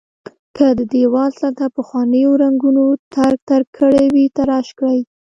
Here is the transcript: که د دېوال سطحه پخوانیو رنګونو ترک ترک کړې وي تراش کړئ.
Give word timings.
که 0.55 0.65
د 0.77 0.79
دېوال 0.93 1.31
سطحه 1.41 1.69
پخوانیو 1.77 2.39
رنګونو 2.43 2.83
ترک 3.13 3.39
ترک 3.49 3.67
کړې 3.77 4.05
وي 4.13 4.25
تراش 4.37 4.67
کړئ. 4.79 4.99